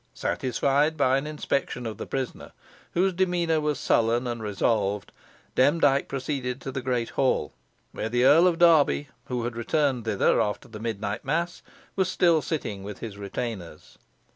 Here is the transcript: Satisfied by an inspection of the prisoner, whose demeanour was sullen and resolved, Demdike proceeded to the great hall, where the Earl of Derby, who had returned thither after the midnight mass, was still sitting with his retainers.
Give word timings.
Satisfied 0.15 0.97
by 0.97 1.19
an 1.19 1.27
inspection 1.27 1.85
of 1.85 1.99
the 1.99 2.07
prisoner, 2.07 2.53
whose 2.95 3.13
demeanour 3.13 3.61
was 3.61 3.79
sullen 3.79 4.25
and 4.25 4.41
resolved, 4.41 5.11
Demdike 5.53 6.07
proceeded 6.07 6.59
to 6.61 6.71
the 6.71 6.81
great 6.81 7.09
hall, 7.11 7.53
where 7.91 8.09
the 8.09 8.25
Earl 8.25 8.47
of 8.47 8.57
Derby, 8.57 9.09
who 9.25 9.43
had 9.43 9.55
returned 9.55 10.05
thither 10.05 10.41
after 10.41 10.67
the 10.67 10.79
midnight 10.79 11.23
mass, 11.23 11.61
was 11.95 12.09
still 12.09 12.41
sitting 12.41 12.81
with 12.81 12.97
his 12.97 13.15
retainers. 13.19 13.99